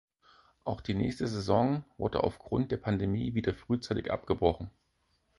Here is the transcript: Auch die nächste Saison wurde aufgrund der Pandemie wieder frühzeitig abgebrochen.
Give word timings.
Auch 0.63 0.81
die 0.81 0.95
nächste 0.95 1.27
Saison 1.27 1.83
wurde 1.95 2.23
aufgrund 2.23 2.71
der 2.71 2.77
Pandemie 2.77 3.35
wieder 3.35 3.53
frühzeitig 3.53 4.09
abgebrochen. 4.11 4.71